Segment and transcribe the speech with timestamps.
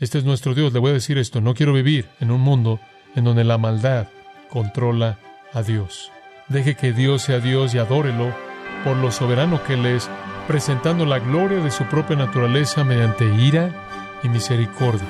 [0.00, 0.72] Este es nuestro Dios.
[0.72, 1.42] Le voy a decir esto.
[1.42, 2.80] No quiero vivir en un mundo
[3.14, 4.08] en donde la maldad
[4.48, 5.18] controla
[5.52, 6.10] a Dios.
[6.48, 8.34] Deje que Dios sea Dios y adórelo
[8.82, 10.08] por lo soberano que Él es,
[10.48, 15.06] presentando la gloria de su propia naturaleza mediante ira y misericordia.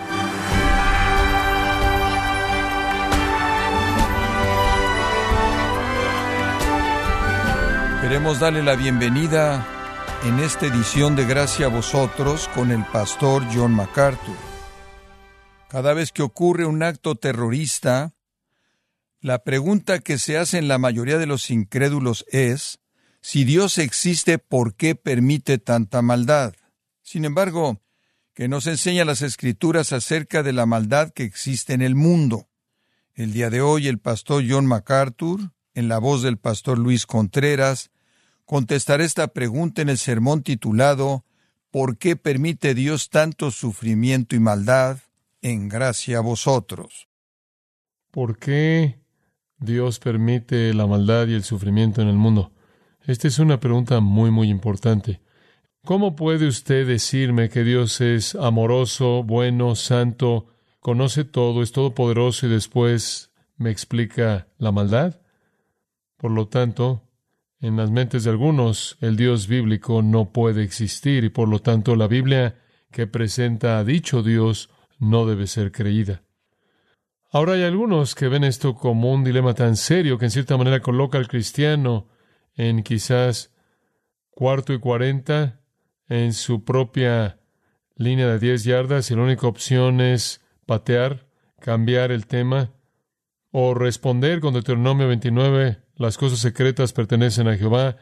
[8.02, 9.64] Queremos darle la bienvenida
[10.24, 14.49] en esta edición de Gracia a vosotros con el pastor John MacArthur.
[15.70, 18.12] Cada vez que ocurre un acto terrorista,
[19.20, 22.80] la pregunta que se hace en la mayoría de los incrédulos es,
[23.20, 26.54] si Dios existe, ¿por qué permite tanta maldad?
[27.02, 27.80] Sin embargo,
[28.34, 32.48] que nos enseña las escrituras acerca de la maldad que existe en el mundo.
[33.14, 37.92] El día de hoy el pastor John MacArthur, en la voz del pastor Luis Contreras,
[38.44, 41.24] contestará esta pregunta en el sermón titulado
[41.70, 44.98] ¿Por qué permite Dios tanto sufrimiento y maldad
[45.42, 47.08] en gracia a vosotros?
[48.10, 49.00] ¿Por qué
[49.58, 52.52] Dios permite la maldad y el sufrimiento en el mundo?
[53.06, 55.20] Esta es una pregunta muy, muy importante.
[55.84, 60.48] ¿Cómo puede usted decirme que Dios es amoroso, bueno, santo,
[60.80, 65.20] conoce todo, es todopoderoso y después me explica la maldad?
[66.18, 67.08] Por lo tanto,
[67.60, 71.96] en las mentes de algunos, el Dios bíblico no puede existir y por lo tanto
[71.96, 72.58] la Biblia
[72.90, 74.68] que presenta a dicho Dios
[75.00, 76.22] no debe ser creída.
[77.32, 80.80] Ahora hay algunos que ven esto como un dilema tan serio que en cierta manera
[80.80, 82.08] coloca al cristiano
[82.54, 83.52] en quizás
[84.30, 85.60] cuarto y cuarenta
[86.08, 87.38] en su propia
[87.96, 91.26] línea de diez yardas y la única opción es patear,
[91.60, 92.72] cambiar el tema
[93.52, 97.96] o responder con Deuteronomio 29, las cosas secretas pertenecen a Jehová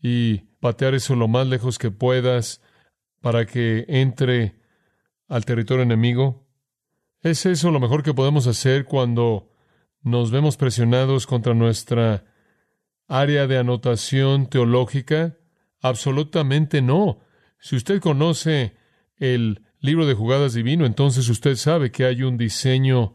[0.00, 2.62] y patear eso lo más lejos que puedas
[3.20, 4.56] para que entre
[5.28, 6.46] al territorio enemigo.
[7.22, 9.50] ¿Es eso lo mejor que podemos hacer cuando
[10.02, 12.24] nos vemos presionados contra nuestra
[13.08, 15.36] área de anotación teológica?
[15.80, 17.20] Absolutamente no.
[17.58, 18.76] Si usted conoce
[19.16, 23.14] el libro de jugadas divino, entonces usted sabe que hay un diseño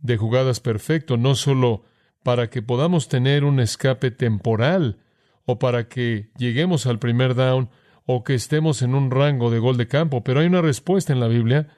[0.00, 1.84] de jugadas perfecto, no solo
[2.22, 4.98] para que podamos tener un escape temporal
[5.44, 7.70] o para que lleguemos al primer down
[8.06, 11.20] o que estemos en un rango de gol de campo, pero hay una respuesta en
[11.20, 11.68] la Biblia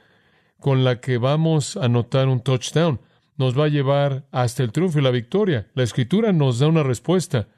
[0.61, 3.00] con la que vamos a anotar un touchdown.
[3.37, 5.69] Nos va a llevar hasta el triunfo y la victoria.
[5.75, 7.49] La escritura nos da una respuesta.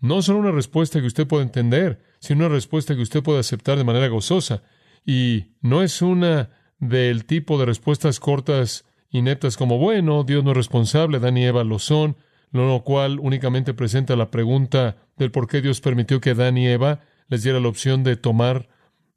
[0.00, 3.78] No solo una respuesta que usted puede entender, sino una respuesta que usted puede aceptar
[3.78, 4.62] de manera gozosa.
[5.04, 10.56] Y no es una del tipo de respuestas cortas, ineptas como, bueno, Dios no es
[10.56, 12.16] responsable, Dan y Eva lo son,
[12.50, 17.00] lo cual únicamente presenta la pregunta del por qué Dios permitió que Dan y Eva
[17.28, 18.68] les diera la opción de tomar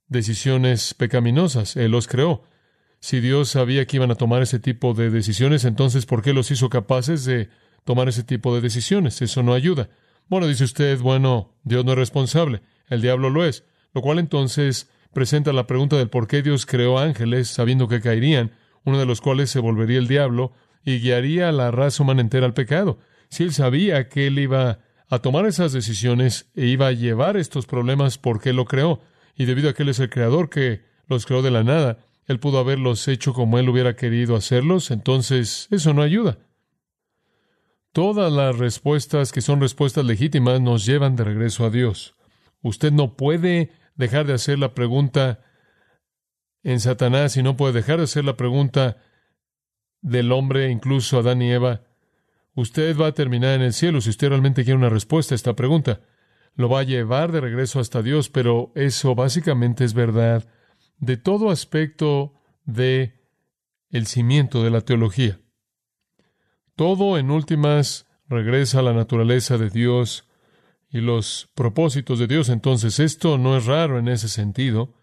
[0.08, 1.76] decisiones pecaminosas.
[1.76, 2.44] Él los creó.
[3.00, 6.52] Si Dios sabía que iban a tomar ese tipo de decisiones, entonces ¿por qué los
[6.52, 7.50] hizo capaces de
[7.86, 9.22] tomar ese tipo de decisiones?
[9.22, 9.90] Eso no ayuda.
[10.28, 14.90] Bueno, dice usted, bueno, Dios no es responsable, el diablo lo es, lo cual entonces
[15.14, 18.52] presenta la pregunta del por qué Dios creó ángeles sabiendo que caerían,
[18.84, 20.52] uno de los cuales se volvería el diablo
[20.84, 23.00] y guiaría a la raza humana entera al pecado.
[23.30, 27.66] Si él sabía que él iba a tomar esas decisiones e iba a llevar estos
[27.66, 29.02] problemas porque lo creó,
[29.36, 32.40] y debido a que él es el creador que los creó de la nada, él
[32.40, 36.38] pudo haberlos hecho como él hubiera querido hacerlos, entonces eso no ayuda.
[37.92, 42.16] Todas las respuestas que son respuestas legítimas nos llevan de regreso a Dios.
[42.62, 45.40] Usted no puede dejar de hacer la pregunta
[46.62, 48.98] en Satanás y no puede dejar de hacer la pregunta
[50.02, 51.82] del hombre, incluso Adán y Eva.
[52.56, 55.56] Usted va a terminar en el cielo si usted realmente quiere una respuesta a esta
[55.56, 56.02] pregunta.
[56.56, 60.48] Lo va a llevar de regreso hasta Dios, pero eso básicamente es verdad
[60.98, 62.34] de todo aspecto
[62.66, 63.20] de
[63.90, 65.40] el cimiento de la teología.
[66.76, 70.30] Todo en últimas regresa a la naturaleza de Dios
[70.90, 72.50] y los propósitos de Dios.
[72.50, 74.94] Entonces esto no es raro en ese sentido,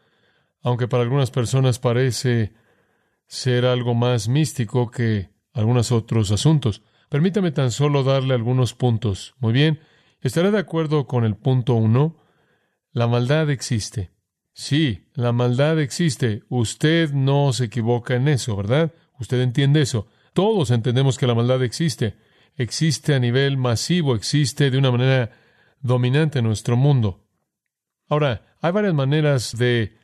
[0.62, 2.54] aunque para algunas personas parece
[3.26, 6.82] ser algo más místico que algunos otros asuntos.
[7.08, 9.34] Permítame tan solo darle algunos puntos.
[9.38, 9.80] Muy bien,
[10.20, 12.16] estaré de acuerdo con el punto uno.
[12.92, 14.10] La maldad existe.
[14.52, 16.42] Sí, la maldad existe.
[16.48, 18.92] Usted no se equivoca en eso, ¿verdad?
[19.20, 20.08] Usted entiende eso.
[20.32, 22.16] Todos entendemos que la maldad existe.
[22.56, 25.30] Existe a nivel masivo, existe de una manera
[25.80, 27.28] dominante en nuestro mundo.
[28.08, 29.96] Ahora, hay varias maneras de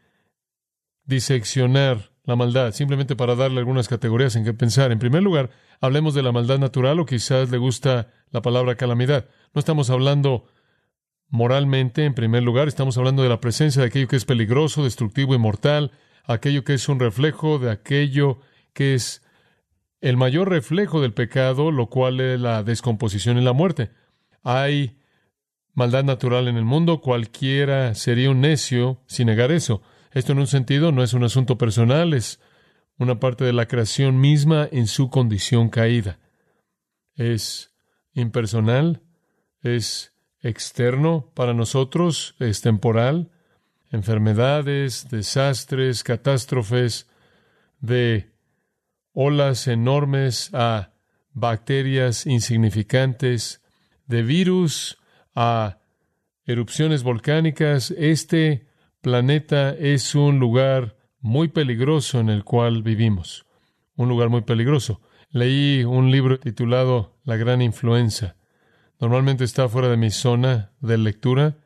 [1.05, 4.93] diseccionar la maldad, simplemente para darle algunas categorías en qué pensar.
[4.93, 9.27] En primer lugar, hablemos de la maldad natural o quizás le gusta la palabra calamidad.
[9.55, 10.47] No estamos hablando
[11.29, 15.35] moralmente, en primer lugar, estamos hablando de la presencia de aquello que es peligroso, destructivo
[15.35, 15.91] y mortal,
[16.25, 18.39] aquello que es un reflejo de aquello
[18.73, 19.23] que es
[20.01, 23.91] el mayor reflejo del pecado, lo cual es la descomposición y la muerte.
[24.43, 24.99] Hay
[25.75, 29.83] maldad natural en el mundo, cualquiera sería un necio sin negar eso.
[30.13, 32.39] Esto en un sentido no es un asunto personal, es
[32.99, 36.19] una parte de la creación misma en su condición caída.
[37.15, 37.75] Es
[38.13, 39.03] impersonal,
[39.63, 43.31] es externo para nosotros, es temporal,
[43.91, 47.09] enfermedades, desastres, catástrofes,
[47.81, 48.31] de
[49.13, 50.93] olas enormes a
[51.33, 53.63] bacterias insignificantes,
[54.07, 54.99] de virus
[55.35, 55.79] a
[56.45, 57.93] erupciones volcánicas.
[57.93, 58.67] Este
[59.03, 63.45] planeta es un lugar muy peligroso en el cual vivimos,
[63.97, 65.03] un lugar muy peligroso.
[65.31, 68.37] Leí un libro titulado La Gran Influenza.
[69.01, 71.57] Normalmente está fuera de mi zona de lectura.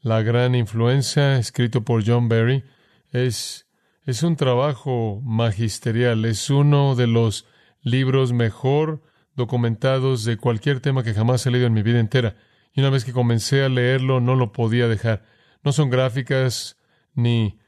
[0.00, 2.64] La Gran Influenza, escrito por John Berry,
[3.10, 3.66] es,
[4.04, 7.46] es un trabajo magisterial, es uno de los
[7.80, 9.02] libros mejor
[9.34, 12.36] documentados de cualquier tema que jamás he leído en mi vida entera.
[12.74, 15.33] Y una vez que comencé a leerlo, no lo podía dejar.
[15.64, 16.76] No son gráficas
[17.14, 17.58] ni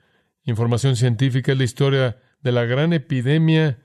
[0.45, 3.83] información científica, es la historia de la gran epidemia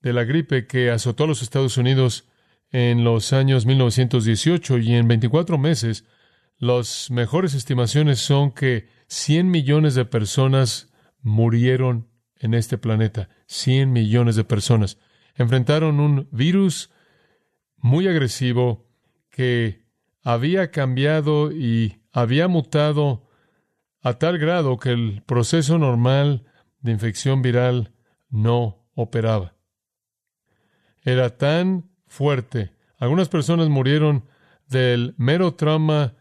[0.00, 2.28] de la gripe que azotó a los Estados Unidos
[2.70, 6.04] en los años 1918 y en 24 meses
[6.58, 13.28] las mejores estimaciones son que 100 millones de personas murieron en este planeta.
[13.46, 14.98] 100 millones de personas.
[15.34, 16.90] Enfrentaron un virus
[17.76, 18.88] muy agresivo
[19.30, 19.84] que
[20.22, 23.28] había cambiado y había mutado
[24.00, 26.46] a tal grado que el proceso normal
[26.80, 27.92] de infección viral
[28.30, 29.54] no operaba.
[31.02, 32.72] Era tan fuerte.
[32.96, 34.24] Algunas personas murieron
[34.66, 36.14] del mero trauma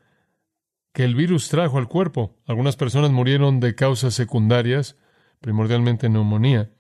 [0.92, 2.36] que el virus trajo al cuerpo.
[2.46, 4.98] Algunas personas murieron de causas secundarias,
[5.40, 6.72] primordialmente neumonía.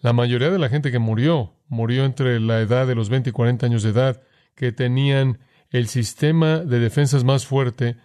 [0.00, 3.32] La mayoría de la gente que murió murió entre la edad de los 20 y
[3.32, 4.22] 40 años de edad,
[4.56, 5.38] que tenían
[5.70, 7.96] el sistema de defensas más fuerte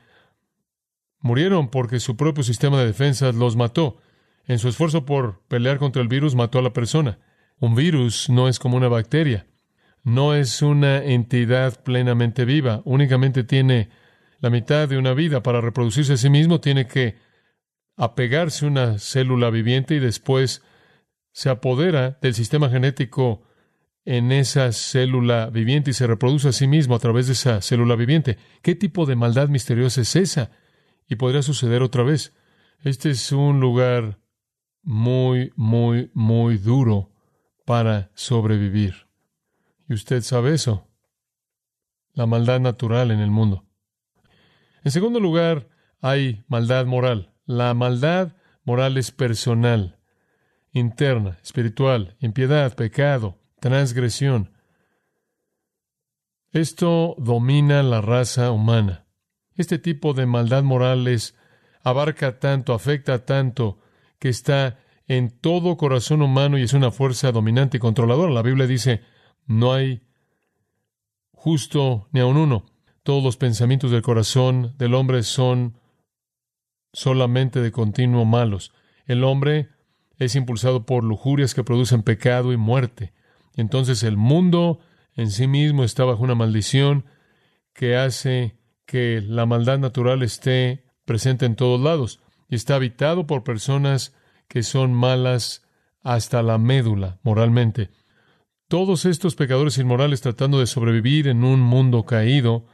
[1.21, 3.97] Murieron porque su propio sistema de defensa los mató.
[4.47, 7.19] En su esfuerzo por pelear contra el virus mató a la persona.
[7.59, 9.45] Un virus no es como una bacteria.
[10.03, 12.81] No es una entidad plenamente viva.
[12.85, 13.89] Únicamente tiene
[14.39, 15.43] la mitad de una vida.
[15.43, 17.17] Para reproducirse a sí mismo tiene que
[17.97, 20.63] apegarse a una célula viviente y después
[21.31, 23.43] se apodera del sistema genético
[24.05, 27.95] en esa célula viviente y se reproduce a sí mismo a través de esa célula
[27.95, 28.37] viviente.
[28.63, 30.51] ¿Qué tipo de maldad misteriosa es esa?
[31.11, 32.33] Y podría suceder otra vez.
[32.85, 34.17] Este es un lugar
[34.81, 37.11] muy, muy, muy duro
[37.65, 39.09] para sobrevivir.
[39.89, 40.87] Y usted sabe eso.
[42.13, 43.65] La maldad natural en el mundo.
[44.85, 45.67] En segundo lugar,
[45.99, 47.35] hay maldad moral.
[47.43, 49.99] La maldad moral es personal,
[50.71, 54.53] interna, espiritual, impiedad, pecado, transgresión.
[56.51, 59.10] Esto domina la raza humana.
[59.55, 61.35] Este tipo de maldad morales
[61.83, 63.79] abarca tanto, afecta tanto,
[64.19, 68.31] que está en todo corazón humano y es una fuerza dominante y controladora.
[68.31, 69.01] La Biblia dice,
[69.45, 70.03] no hay
[71.33, 72.65] justo ni aun uno.
[73.03, 75.79] Todos los pensamientos del corazón del hombre son
[76.93, 78.73] solamente de continuo malos.
[79.05, 79.69] El hombre
[80.17, 83.13] es impulsado por lujurias que producen pecado y muerte.
[83.55, 84.79] Entonces el mundo
[85.15, 87.05] en sí mismo está bajo una maldición
[87.73, 88.55] que hace
[88.91, 92.19] que la maldad natural esté presente en todos lados
[92.49, 94.13] y está habitado por personas
[94.49, 95.65] que son malas
[96.03, 97.89] hasta la médula moralmente.
[98.67, 102.65] Todos estos pecadores inmorales tratando de sobrevivir en un mundo caído,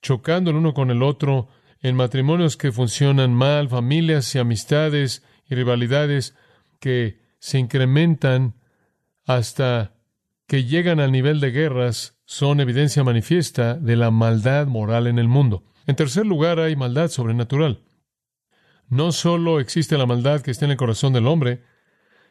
[0.00, 1.48] chocando el uno con el otro,
[1.82, 6.34] en matrimonios que funcionan mal, familias y amistades y rivalidades
[6.80, 8.54] que se incrementan
[9.26, 9.97] hasta
[10.48, 15.28] que llegan al nivel de guerras son evidencia manifiesta de la maldad moral en el
[15.28, 15.62] mundo.
[15.86, 17.84] En tercer lugar, hay maldad sobrenatural.
[18.88, 21.62] No solo existe la maldad que está en el corazón del hombre,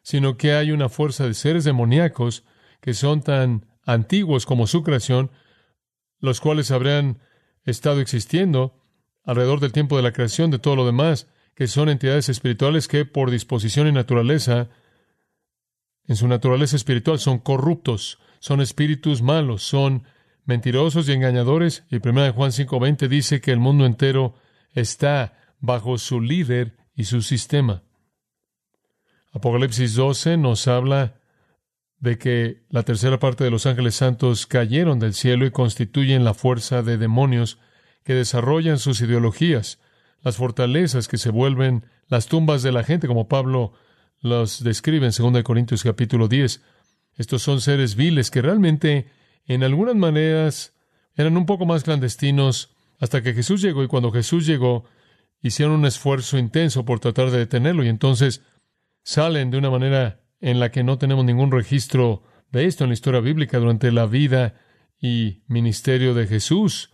[0.02, 2.44] sino que hay una fuerza de seres demoníacos
[2.82, 5.30] que son tan antiguos como su creación,
[6.20, 7.20] los cuales habrían
[7.66, 8.84] estado existiendo
[9.24, 13.06] alrededor del tiempo de la creación de todo lo demás, que son entidades espirituales que
[13.06, 14.70] por disposición y naturaleza,
[16.08, 20.04] en su naturaleza espiritual, son corruptos, son espíritus malos, son
[20.46, 21.84] mentirosos y engañadores.
[21.90, 24.36] Y 1 Juan 5:20 dice que el mundo entero
[24.72, 27.84] está bajo su líder y su sistema.
[29.34, 31.20] Apocalipsis 12 nos habla
[32.00, 36.34] de que la tercera parte de los ángeles santos cayeron del cielo y constituyen la
[36.34, 37.60] fuerza de demonios
[38.04, 39.80] que desarrollan sus ideologías,
[40.22, 43.74] las fortalezas que se vuelven las tumbas de la gente, como Pablo
[44.22, 46.62] los describe en 2 Corintios capítulo 10.
[47.16, 49.10] Estos son seres viles que realmente,
[49.46, 50.74] en algunas maneras,
[51.16, 54.86] eran un poco más clandestinos hasta que Jesús llegó y cuando Jesús llegó,
[55.42, 58.44] hicieron un esfuerzo intenso por tratar de detenerlo y entonces
[59.04, 62.94] salen de una manera en la que no tenemos ningún registro de esto en la
[62.94, 64.56] historia bíblica durante la vida
[65.00, 66.92] y ministerio de Jesús.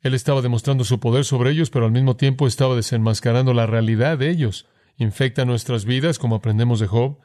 [0.00, 4.18] Él estaba demostrando su poder sobre ellos, pero al mismo tiempo estaba desenmascarando la realidad
[4.18, 4.66] de ellos.
[5.00, 7.18] Infecta nuestras vidas, como aprendemos de Job.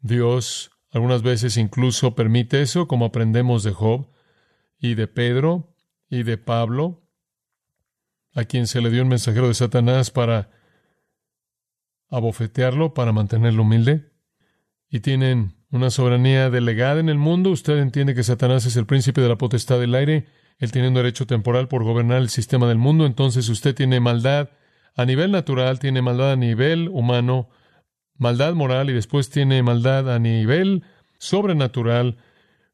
[0.00, 4.08] Dios algunas veces incluso permite eso, como aprendemos de Job
[4.78, 5.74] y de Pedro
[6.08, 7.06] y de Pablo,
[8.34, 10.50] a quien se le dio un mensajero de Satanás para
[12.08, 14.10] abofetearlo, para mantenerlo humilde.
[14.88, 17.50] Y tienen una soberanía delegada en el mundo.
[17.50, 20.26] Usted entiende que Satanás es el príncipe de la potestad del aire
[20.60, 24.50] él tiene un derecho temporal por gobernar el sistema del mundo, entonces usted tiene maldad
[24.96, 27.48] a nivel natural, tiene maldad a nivel humano,
[28.16, 30.84] maldad moral y después tiene maldad a nivel
[31.18, 32.18] sobrenatural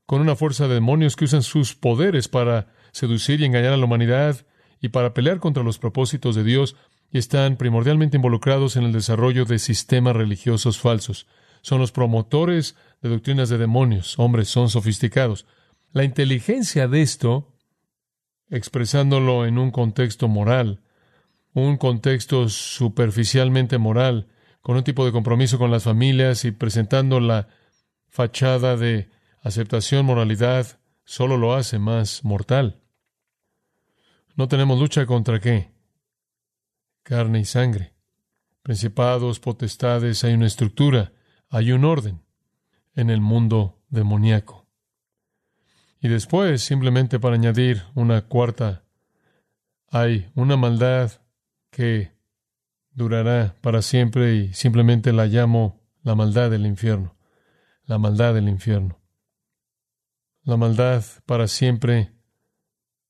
[0.06, 3.84] con una fuerza de demonios que usan sus poderes para seducir y engañar a la
[3.84, 4.46] humanidad
[4.80, 6.76] y para pelear contra los propósitos de Dios
[7.10, 11.26] y están primordialmente involucrados en el desarrollo de sistemas religiosos falsos.
[11.62, 14.18] Son los promotores de doctrinas de demonios.
[14.18, 15.46] Hombres, son sofisticados.
[15.92, 17.52] La inteligencia de esto
[18.50, 20.80] expresándolo en un contexto moral,
[21.56, 24.28] un contexto superficialmente moral,
[24.60, 27.48] con un tipo de compromiso con las familias y presentando la
[28.08, 29.08] fachada de
[29.40, 32.82] aceptación, moralidad, solo lo hace más mortal.
[34.34, 35.70] No tenemos lucha contra qué?
[37.02, 37.94] Carne y sangre.
[38.62, 41.14] Principados, potestades, hay una estructura,
[41.48, 42.20] hay un orden
[42.94, 44.66] en el mundo demoníaco.
[46.02, 48.84] Y después, simplemente para añadir una cuarta,
[49.88, 51.12] hay una maldad
[51.76, 52.10] que
[52.92, 57.18] durará para siempre y simplemente la llamo la maldad del infierno,
[57.84, 58.98] la maldad del infierno.
[60.42, 62.14] La maldad para siempre,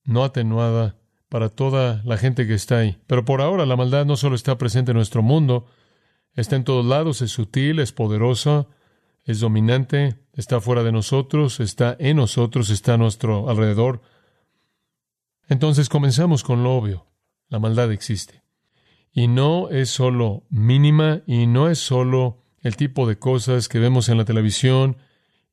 [0.03, 3.01] no atenuada para toda la gente que está ahí.
[3.07, 5.67] Pero por ahora la maldad no solo está presente en nuestro mundo,
[6.35, 8.67] está en todos lados, es sutil, es poderosa,
[9.23, 14.03] es dominante, está fuera de nosotros, está en nosotros, está a nuestro alrededor.
[15.49, 17.07] Entonces comenzamos con lo obvio.
[17.49, 18.46] La maldad existe.
[19.17, 24.11] Y no es solo mínima y no es solo el tipo de cosas que vemos
[24.11, 24.99] en la televisión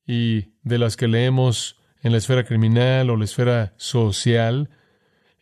[0.06, 4.70] y de las que leemos en la esfera criminal o la esfera social,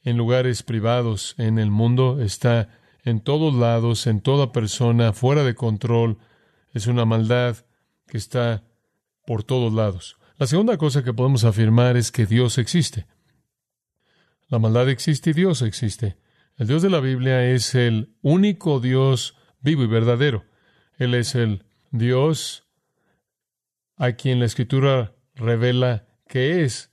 [0.04, 2.70] en lugares privados en el mundo, está
[3.04, 6.20] en todos lados, en toda persona, fuera de control.
[6.76, 7.58] Es una maldad
[8.06, 8.64] que está
[9.26, 10.18] por todos lados.
[10.38, 13.08] La segunda cosa que podemos afirmar es que Dios existe.
[14.48, 16.18] La maldad existe y Dios existe.
[16.58, 20.46] El Dios de la Biblia es el único Dios vivo y verdadero.
[20.98, 22.68] Él es el Dios
[23.98, 26.92] a quien la Escritura revela que es,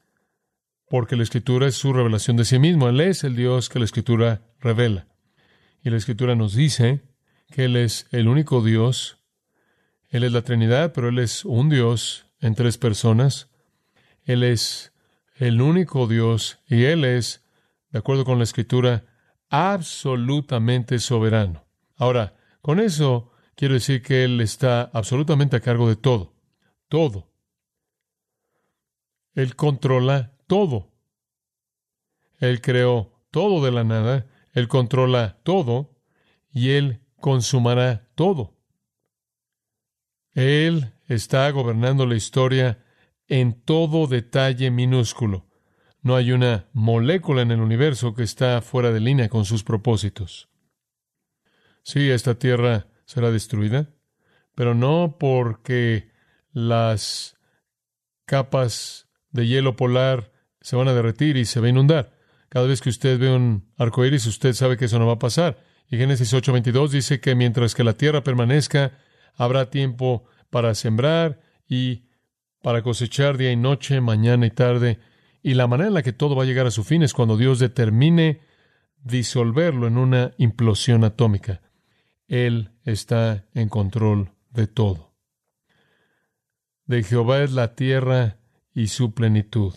[0.89, 2.89] porque la Escritura es su revelación de sí mismo.
[2.89, 5.07] Él es el Dios que la Escritura revela.
[5.83, 7.03] Y la Escritura nos dice
[7.51, 9.19] que Él es el único Dios
[10.11, 13.49] él es la Trinidad, pero Él es un Dios en tres personas.
[14.25, 14.93] Él es
[15.37, 17.45] el único Dios y Él es,
[17.91, 19.05] de acuerdo con la Escritura,
[19.49, 21.67] absolutamente soberano.
[21.97, 26.35] Ahora, con eso quiero decir que Él está absolutamente a cargo de todo,
[26.89, 27.33] todo.
[29.35, 30.93] Él controla todo.
[32.39, 35.97] Él creó todo de la nada, Él controla todo
[36.51, 38.57] y Él consumará todo.
[40.33, 42.85] Él está gobernando la historia
[43.27, 45.48] en todo detalle minúsculo.
[46.09, 50.49] No hay una molécula en el universo que está fuera de línea con sus propósitos.
[51.83, 53.91] Sí, esta tierra será destruida,
[54.55, 56.11] pero no porque
[56.51, 57.37] las
[58.25, 62.17] capas de hielo polar se van a derretir y se va a inundar.
[62.49, 65.19] Cada vez que usted ve un arco iris, usted sabe que eso no va a
[65.19, 65.63] pasar.
[65.91, 68.97] Y Génesis 8:22 dice que mientras que la tierra permanezca,
[69.35, 71.39] Habrá tiempo para sembrar
[71.69, 72.09] y
[72.63, 75.01] para cosechar día y noche, mañana y tarde.
[75.43, 77.37] Y la manera en la que todo va a llegar a su fin es cuando
[77.37, 78.41] Dios determine
[79.03, 81.63] disolverlo en una implosión atómica.
[82.27, 85.15] Él está en control de todo.
[86.85, 88.39] De Jehová es la tierra
[88.75, 89.75] y su plenitud.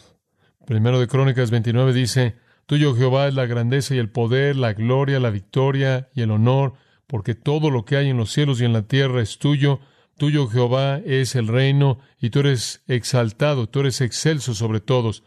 [0.66, 5.20] Primero de Crónicas 29 dice, Tuyo Jehová es la grandeza y el poder, la gloria,
[5.20, 6.74] la victoria y el honor,
[7.08, 9.82] porque todo lo que hay en los cielos y en la tierra es tuyo.
[10.18, 15.24] Tuyo, Jehová, es el reino, y tú eres exaltado, tú eres excelso sobre todos.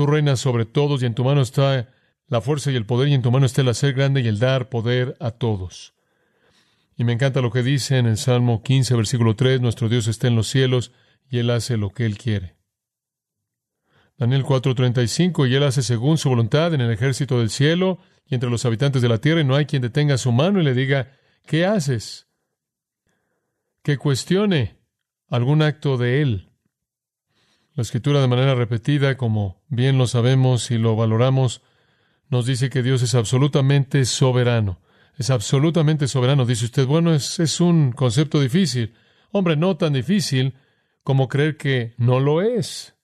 [0.00, 1.90] Tú reinas sobre todos, y en tu mano está
[2.26, 4.38] la fuerza y el poder, y en tu mano está el hacer grande y el
[4.38, 5.92] dar poder a todos.
[6.96, 10.26] Y me encanta lo que dice en el Salmo 15, versículo 3, nuestro Dios está
[10.26, 10.92] en los cielos
[11.28, 12.56] y Él hace lo que Él quiere.
[14.16, 18.48] Daniel 4:35, y Él hace según su voluntad en el ejército del cielo y entre
[18.48, 21.12] los habitantes de la tierra, y no hay quien detenga su mano y le diga,
[21.44, 22.26] ¿qué haces?
[23.82, 24.78] Que cuestione
[25.28, 26.49] algún acto de Él.
[27.80, 31.62] La escritura de manera repetida, como bien lo sabemos y lo valoramos,
[32.28, 34.82] nos dice que Dios es absolutamente soberano.
[35.16, 36.44] Es absolutamente soberano.
[36.44, 38.92] Dice usted, bueno, es, es un concepto difícil.
[39.32, 40.56] Hombre, no tan difícil
[41.04, 42.96] como creer que no lo es.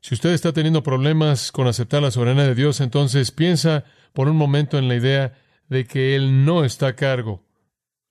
[0.00, 4.38] Si usted está teniendo problemas con aceptar la soberanía de Dios, entonces piensa por un
[4.38, 5.34] momento en la idea
[5.68, 7.44] de que Él no está a cargo.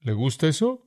[0.01, 0.85] ¿Le gusta eso?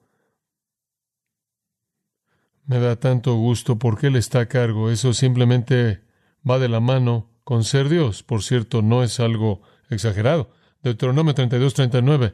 [2.73, 4.91] Me da tanto gusto porque Él está a cargo.
[4.91, 6.00] Eso simplemente
[6.49, 8.23] va de la mano con ser Dios.
[8.23, 9.61] Por cierto, no es algo
[9.91, 10.55] exagerado.
[10.83, 12.33] Deuteronomio 32, 39.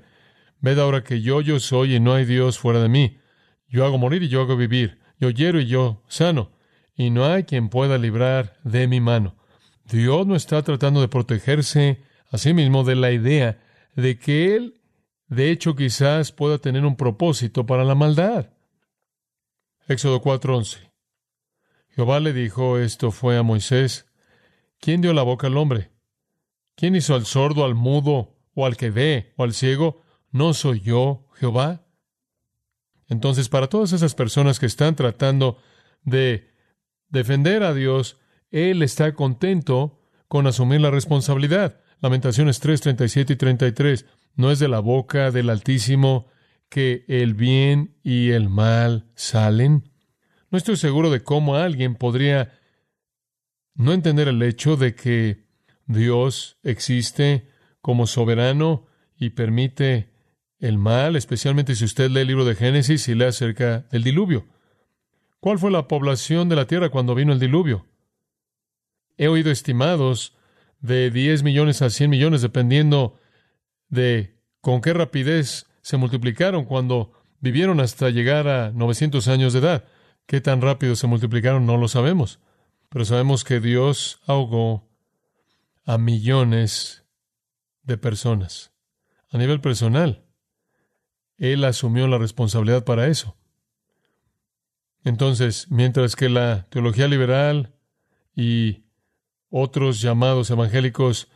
[0.60, 3.18] Ved ahora que yo, yo soy y no hay Dios fuera de mí.
[3.66, 5.00] Yo hago morir y yo hago vivir.
[5.18, 6.52] Yo hiero y yo sano
[6.94, 9.34] y no hay quien pueda librar de mi mano.
[9.90, 13.58] Dios no está tratando de protegerse a sí mismo de la idea
[13.96, 14.80] de que Él,
[15.26, 18.50] de hecho, quizás pueda tener un propósito para la maldad.
[19.88, 20.92] Éxodo 4:11.
[21.88, 24.06] Jehová le dijo, esto fue a Moisés,
[24.78, 25.90] ¿quién dio la boca al hombre?
[26.76, 30.02] ¿Quién hizo al sordo, al mudo, o al que ve, o al ciego?
[30.30, 31.86] ¿No soy yo, Jehová?
[33.08, 35.58] Entonces, para todas esas personas que están tratando
[36.02, 36.52] de
[37.08, 41.80] defender a Dios, Él está contento con asumir la responsabilidad.
[42.00, 44.06] Lamentaciones 3, 37 y 33.
[44.36, 46.28] No es de la boca del Altísimo
[46.68, 49.90] que el bien y el mal salen.
[50.50, 52.58] No estoy seguro de cómo alguien podría
[53.74, 55.44] no entender el hecho de que
[55.86, 57.48] Dios existe
[57.80, 60.10] como soberano y permite
[60.58, 64.46] el mal, especialmente si usted lee el libro de Génesis y lee acerca del diluvio.
[65.40, 67.86] ¿Cuál fue la población de la tierra cuando vino el diluvio?
[69.16, 70.36] He oído estimados
[70.80, 73.18] de 10 millones a 100 millones, dependiendo
[73.88, 79.84] de con qué rapidez se multiplicaron cuando vivieron hasta llegar a 900 años de edad.
[80.26, 81.64] ¿Qué tan rápido se multiplicaron?
[81.64, 82.40] No lo sabemos.
[82.90, 84.86] Pero sabemos que Dios ahogó
[85.86, 87.06] a millones
[87.84, 88.70] de personas.
[89.30, 90.26] A nivel personal,
[91.38, 93.38] Él asumió la responsabilidad para eso.
[95.04, 97.72] Entonces, mientras que la teología liberal
[98.36, 98.84] y
[99.48, 101.30] otros llamados evangélicos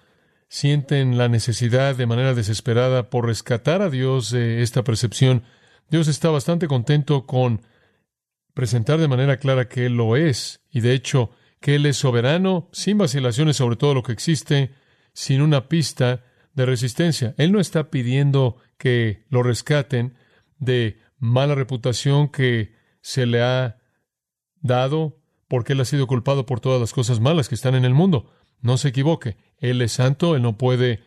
[0.53, 5.45] sienten la necesidad de manera desesperada por rescatar a Dios de esta percepción,
[5.89, 7.63] Dios está bastante contento con
[8.53, 12.69] presentar de manera clara que Él lo es, y de hecho que Él es soberano,
[12.71, 14.75] sin vacilaciones sobre todo lo que existe,
[15.15, 17.35] sin una pista de resistencia.
[17.39, 20.19] Él no está pidiendo que lo rescaten
[20.59, 23.79] de mala reputación que se le ha
[24.61, 27.95] dado porque Él ha sido culpado por todas las cosas malas que están en el
[27.95, 28.31] mundo.
[28.63, 31.03] No se equivoque, Él es santo, Él no puede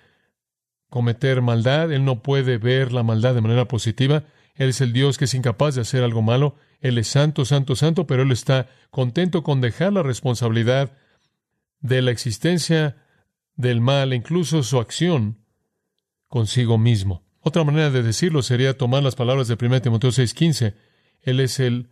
[0.90, 5.18] cometer maldad, Él no puede ver la maldad de manera positiva, Él es el Dios
[5.18, 8.68] que es incapaz de hacer algo malo, Él es santo, santo, santo, pero Él está
[8.92, 10.92] contento con dejar la responsabilidad
[11.80, 12.98] de la existencia
[13.56, 15.40] del mal, incluso su acción,
[16.28, 17.24] consigo mismo.
[17.40, 20.76] Otra manera de decirlo sería tomar las palabras de 1 Timoteo 6:15,
[21.22, 21.90] él es el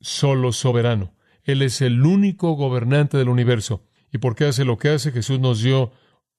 [0.00, 1.14] solo soberano.
[1.44, 3.86] Él es el único gobernante del universo.
[4.14, 5.10] ¿Y por qué hace lo que hace?
[5.10, 5.90] Jesús nos dio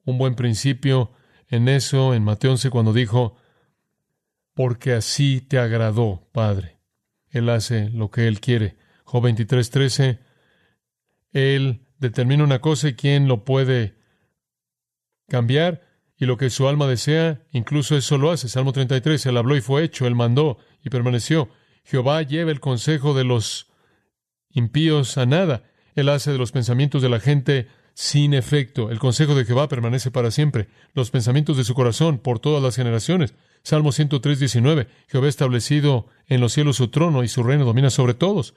[0.05, 1.11] un buen principio
[1.49, 3.35] en eso, en Mateo 11, cuando dijo,
[4.53, 6.79] porque así te agradó, Padre.
[7.27, 8.77] Él hace lo que Él quiere.
[9.03, 10.19] Job 23, 13,
[11.33, 13.97] Él determina una cosa y quién lo puede
[15.27, 15.81] cambiar
[16.15, 18.47] y lo que su alma desea, incluso eso lo hace.
[18.47, 21.49] Salmo 33, Él habló y fue hecho, Él mandó y permaneció.
[21.83, 23.69] Jehová lleva el consejo de los
[24.49, 25.63] impíos a nada.
[25.95, 28.91] Él hace de los pensamientos de la gente sin efecto.
[28.91, 30.67] El consejo de Jehová permanece para siempre.
[30.93, 33.33] Los pensamientos de su corazón por todas las generaciones.
[33.63, 34.87] Salmo 103, 19.
[35.07, 38.53] Jehová ha establecido en los cielos su trono y su reino domina sobre todos.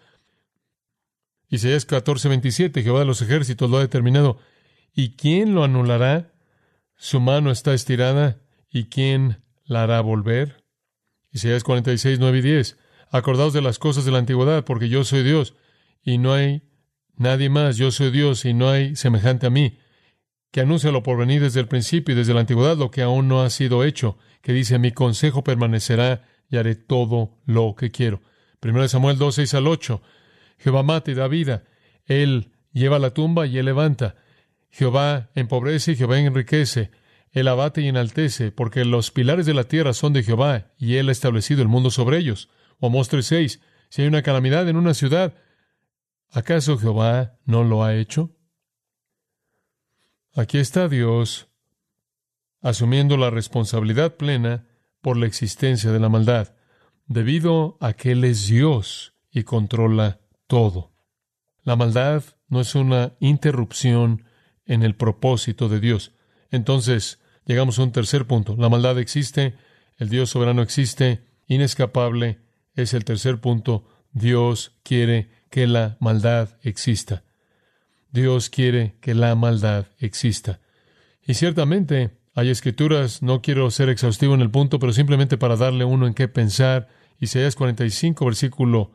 [1.48, 2.82] Isaías 14, 27.
[2.82, 4.38] Jehová de los ejércitos lo ha determinado.
[4.92, 6.34] ¿Y quién lo anulará?
[6.96, 8.40] Su mano está estirada.
[8.70, 10.64] ¿Y quién la hará volver?
[11.30, 12.78] Isaías 46, 9 y 10.
[13.10, 15.54] Acordaos de las cosas de la antigüedad, porque yo soy Dios
[16.02, 16.67] y no hay
[17.18, 17.76] nadie más.
[17.76, 19.78] Yo soy Dios y no hay semejante a mí,
[20.50, 23.28] que anuncia lo por venir desde el principio y desde la antigüedad lo que aún
[23.28, 28.22] no ha sido hecho, que dice, mi consejo permanecerá y haré todo lo que quiero.
[28.60, 30.02] Primero de Samuel 2, 6 al 8.
[30.58, 31.64] Jehová mata y da vida.
[32.06, 34.16] Él lleva la tumba y él levanta.
[34.70, 36.90] Jehová empobrece y Jehová enriquece.
[37.32, 41.08] Él abate y enaltece, porque los pilares de la tierra son de Jehová, y Él
[41.08, 42.48] ha establecido el mundo sobre ellos.
[42.80, 45.34] O Amós 3.6, si hay una calamidad en una ciudad,
[46.30, 48.30] ¿acaso Jehová no lo ha hecho?
[50.34, 51.48] Aquí está Dios
[52.60, 54.66] asumiendo la responsabilidad plena
[55.00, 56.54] por la existencia de la maldad,
[57.06, 60.92] debido a que Él es Dios y controla todo.
[61.62, 64.24] La maldad no es una interrupción
[64.64, 66.12] en el propósito de Dios.
[66.50, 68.56] Entonces, llegamos a un tercer punto.
[68.56, 69.54] La maldad existe,
[69.96, 72.40] el Dios soberano existe, inescapable,
[72.74, 73.88] es el tercer punto.
[74.12, 77.24] Dios quiere que la maldad exista.
[78.10, 80.60] Dios quiere que la maldad exista.
[81.26, 85.84] Y ciertamente hay escrituras, no quiero ser exhaustivo en el punto, pero simplemente para darle
[85.84, 86.88] uno en qué pensar.
[87.18, 88.92] Isaías 45, versículo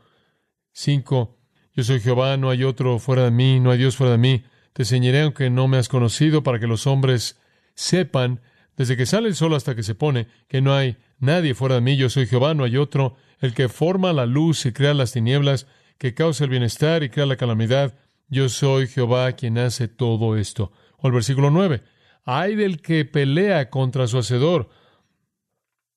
[0.71, 1.37] 5.
[1.75, 4.43] Yo soy Jehová, no hay otro fuera de mí, no hay Dios fuera de mí.
[4.73, 7.39] Te enseñaré aunque no me has conocido, para que los hombres
[7.75, 8.41] sepan,
[8.77, 11.81] desde que sale el sol hasta que se pone, que no hay nadie fuera de
[11.81, 11.97] mí.
[11.97, 15.67] Yo soy Jehová, no hay otro, el que forma la luz y crea las tinieblas,
[15.97, 17.95] que causa el bienestar y crea la calamidad.
[18.27, 20.71] Yo soy Jehová quien hace todo esto.
[20.97, 21.83] O el versículo 9.
[22.25, 24.69] Hay del que pelea contra su hacedor.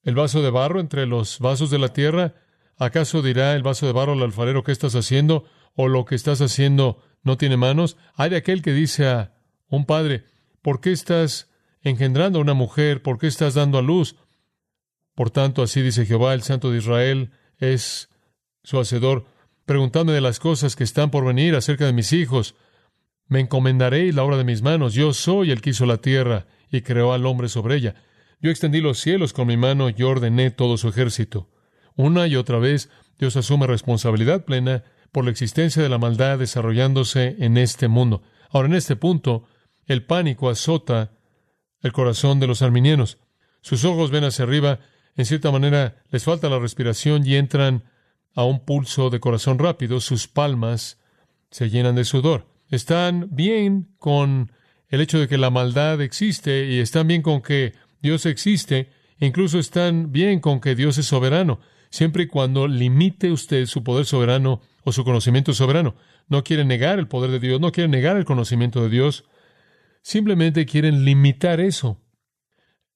[0.02, 2.34] El vaso de barro entre los vasos de la tierra.
[2.76, 5.44] ¿Acaso dirá el vaso de barro al alfarero qué estás haciendo?
[5.74, 7.96] ¿O lo que estás haciendo no tiene manos?
[8.14, 9.34] Hay de aquel que dice a
[9.68, 10.24] un padre,
[10.62, 11.50] ¿por qué estás
[11.82, 13.02] engendrando a una mujer?
[13.02, 14.16] ¿Por qué estás dando a luz?
[15.14, 18.10] Por tanto, así dice Jehová, el Santo de Israel, es
[18.62, 19.26] su hacedor.
[19.66, 22.54] Preguntadme de las cosas que están por venir acerca de mis hijos.
[23.26, 24.94] Me encomendaréis la obra de mis manos.
[24.94, 27.96] Yo soy el que hizo la tierra y creó al hombre sobre ella.
[28.40, 31.50] Yo extendí los cielos con mi mano y ordené todo su ejército.
[31.96, 37.34] Una y otra vez Dios asume responsabilidad plena por la existencia de la maldad desarrollándose
[37.40, 38.22] en este mundo.
[38.50, 39.48] Ahora, en este punto,
[39.86, 41.10] el pánico azota
[41.82, 43.18] el corazón de los arminianos.
[43.62, 44.78] Sus ojos ven hacia arriba,
[45.16, 47.82] en cierta manera les falta la respiración y entran
[48.36, 51.00] a un pulso de corazón rápido, sus palmas
[51.50, 52.46] se llenan de sudor.
[52.68, 54.52] Están bien con
[54.88, 57.72] el hecho de que la maldad existe y están bien con que
[58.02, 63.64] Dios existe, incluso están bien con que Dios es soberano, siempre y cuando limite usted
[63.64, 65.96] su poder soberano o su conocimiento soberano.
[66.28, 69.24] No quieren negar el poder de Dios, no quieren negar el conocimiento de Dios,
[70.02, 72.02] simplemente quieren limitar eso.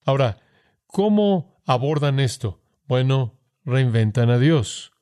[0.05, 0.39] Ahora,
[0.87, 2.61] ¿cómo abordan esto?
[2.87, 4.93] Bueno, reinventan a Dios.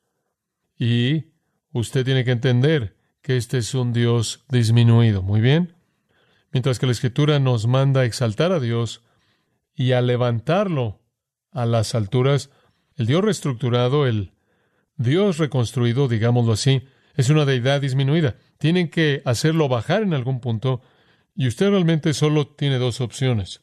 [0.79, 1.25] Y
[1.73, 5.21] usted tiene que entender que este es un Dios disminuido.
[5.21, 5.75] Muy bien.
[6.51, 9.03] Mientras que la Escritura nos manda a exaltar a Dios
[9.75, 11.01] y a levantarlo
[11.51, 12.49] a las alturas,
[12.95, 14.31] el Dios reestructurado, el
[14.95, 16.83] Dios reconstruido, digámoslo así,
[17.15, 18.37] es una deidad disminuida.
[18.57, 20.81] Tienen que hacerlo bajar en algún punto
[21.35, 23.61] y usted realmente solo tiene dos opciones.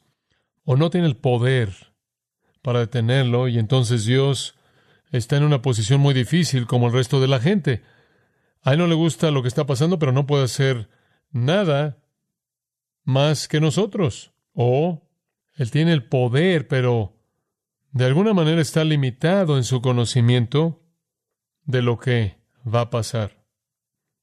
[0.63, 1.93] O no tiene el poder
[2.61, 4.56] para detenerlo y entonces Dios
[5.11, 7.83] está en una posición muy difícil como el resto de la gente.
[8.61, 10.89] A él no le gusta lo que está pasando, pero no puede hacer
[11.31, 12.03] nada
[13.03, 14.33] más que nosotros.
[14.53, 15.07] O
[15.55, 17.15] él tiene el poder, pero
[17.91, 20.83] de alguna manera está limitado en su conocimiento
[21.63, 23.43] de lo que va a pasar.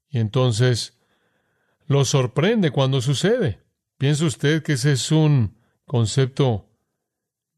[0.08, 0.98] Y entonces
[1.86, 3.62] lo sorprende cuando sucede.
[3.98, 6.73] ¿Piensa usted que ese es un concepto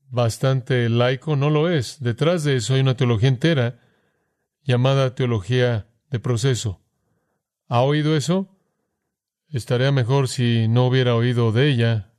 [0.08, 2.00] bastante laico, no lo es.
[2.00, 3.80] Detrás de eso hay una teología entera
[4.62, 6.82] llamada teología de proceso.
[7.68, 8.56] ¿Ha oído eso?
[9.48, 12.14] Estaría mejor si no hubiera oído de ella,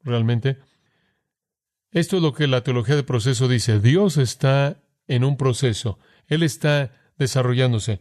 [0.00, 0.58] realmente.
[1.90, 3.80] Esto es lo que la teología de proceso dice.
[3.80, 5.98] Dios está en un proceso.
[6.26, 8.00] Él está desarrollándose.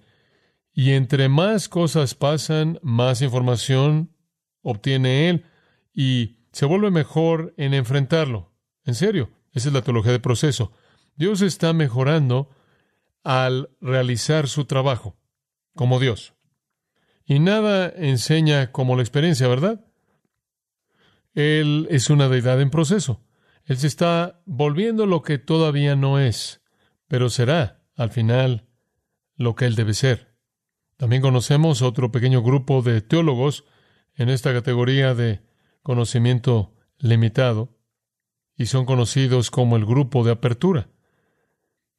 [0.74, 4.16] Y entre más cosas pasan, más información
[4.62, 5.46] obtiene Él
[5.94, 8.51] y se vuelve mejor en enfrentarlo.
[8.92, 10.74] En serio, esa es la teología de proceso.
[11.16, 12.50] Dios está mejorando
[13.24, 15.16] al realizar su trabajo
[15.78, 16.34] como Dios.
[17.24, 19.86] Y nada enseña como la experiencia, ¿verdad?
[21.34, 23.24] Él es una deidad en proceso.
[23.64, 26.62] Él se está volviendo lo que todavía no es,
[27.08, 28.68] pero será, al final,
[29.38, 30.36] lo que Él debe ser.
[30.98, 33.64] También conocemos otro pequeño grupo de teólogos
[34.16, 35.40] en esta categoría de
[35.82, 37.78] conocimiento limitado,
[38.58, 40.90] y son conocidos como el grupo de apertura.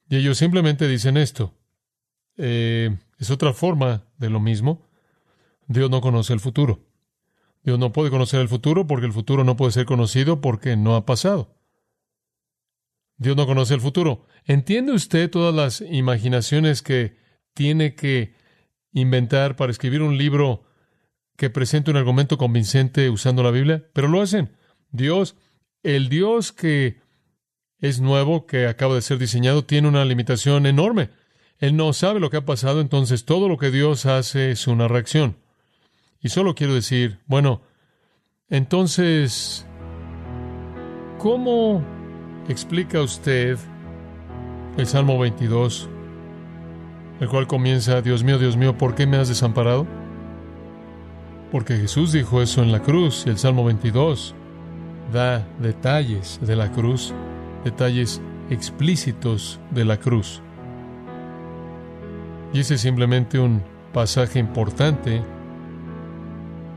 [0.09, 1.55] Y ellos simplemente dicen esto.
[2.37, 4.89] Eh, es otra forma de lo mismo.
[5.67, 6.87] Dios no conoce el futuro.
[7.63, 10.97] Dios no puede conocer el futuro porque el futuro no puede ser conocido porque no
[10.97, 11.57] ha pasado.
[13.17, 14.27] Dios no conoce el futuro.
[14.45, 17.17] ¿Entiende usted todas las imaginaciones que
[17.55, 18.35] tiene que
[18.93, 20.65] inventar para escribir un libro
[21.37, 23.89] que presente un argumento convincente usando la Biblia?
[23.93, 24.57] Pero lo hacen.
[24.91, 25.37] Dios
[25.83, 27.01] el Dios que
[27.81, 31.11] es nuevo, que acaba de ser diseñado, tiene una limitación enorme.
[31.59, 34.89] Él no sabe lo que ha pasado, entonces todo lo que Dios hace es una
[34.89, 35.37] reacción.
[36.21, 37.63] Y solo quiero decir, bueno,
[38.49, 39.67] entonces,
[41.19, 41.85] ¿cómo
[42.49, 43.59] explica usted
[44.77, 45.89] el Salmo 22,
[47.21, 49.87] el cual comienza, Dios mío, Dios mío, ¿por qué me has desamparado?
[51.51, 54.35] Porque Jesús dijo eso en la cruz y el Salmo 22
[55.13, 57.13] da detalles de la cruz,
[57.65, 58.21] detalles
[58.51, 60.43] explícitos de la cruz.
[62.53, 65.23] Y ese es simplemente un pasaje importante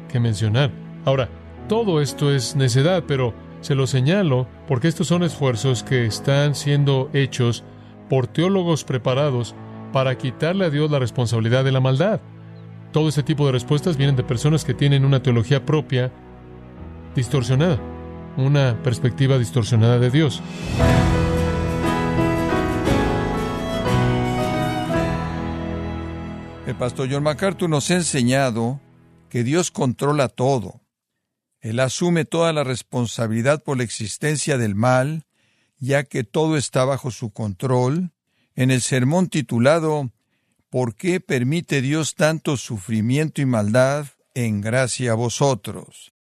[0.10, 0.72] que mencionar.
[1.06, 1.30] Ahora,
[1.68, 7.10] todo esto es necedad, pero se lo señalo porque estos son esfuerzos que están siendo
[7.14, 7.64] hechos
[8.10, 9.56] por teólogos preparados
[9.92, 12.22] para quitarle a Dios la responsabilidad de la maldad.
[12.92, 16.12] Todo ese tipo de respuestas vienen de personas que tienen una teología propia
[17.16, 17.80] distorsionada,
[18.38, 20.42] una perspectiva distorsionada de Dios.
[26.68, 28.82] El pastor John MacArthur nos ha enseñado
[29.30, 30.82] que Dios controla todo.
[31.62, 35.26] Él asume toda la responsabilidad por la existencia del mal,
[35.78, 38.12] ya que todo está bajo su control.
[38.56, 40.12] En el sermón titulado
[40.70, 46.14] ¿Por qué permite Dios tanto sufrimiento y maldad en gracia a vosotros?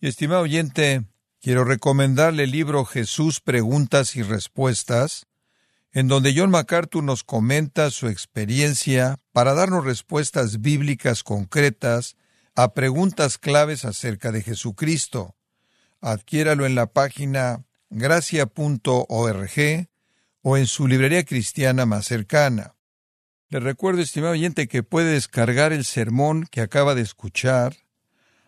[0.00, 1.04] Y estimado oyente,
[1.40, 5.26] quiero recomendarle el libro Jesús Preguntas y Respuestas,
[5.92, 12.16] en donde John MacArthur nos comenta su experiencia para darnos respuestas bíblicas concretas
[12.54, 15.34] a preguntas claves acerca de Jesucristo.
[16.00, 19.88] Adquiéralo en la página gracia.org
[20.42, 22.74] o en su librería cristiana más cercana.
[23.48, 27.76] Le recuerdo, estimado oyente, que puede descargar el sermón que acaba de escuchar,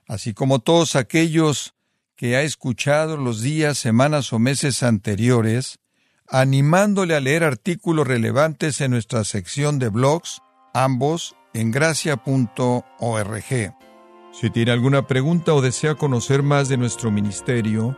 [0.06, 1.74] así como todos aquellos
[2.20, 5.78] que ha escuchado los días, semanas o meses anteriores,
[6.28, 10.42] animándole a leer artículos relevantes en nuestra sección de blogs,
[10.74, 13.44] ambos en gracia.org.
[14.32, 17.96] Si tiene alguna pregunta o desea conocer más de nuestro ministerio,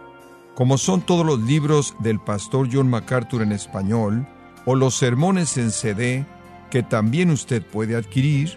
[0.55, 4.25] como son todos los libros del pastor John MacArthur en español,
[4.67, 6.25] o los sermones en CD,
[6.71, 8.57] que también usted puede adquirir,